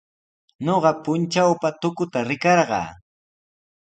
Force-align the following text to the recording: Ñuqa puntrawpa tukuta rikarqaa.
Ñuqa 0.65 0.91
puntrawpa 1.03 1.69
tukuta 1.81 2.19
rikarqaa. 2.29 2.87